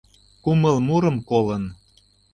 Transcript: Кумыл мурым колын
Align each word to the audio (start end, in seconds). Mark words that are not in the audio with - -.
Кумыл 0.43 0.77
мурым 0.87 1.17
колын 1.29 1.63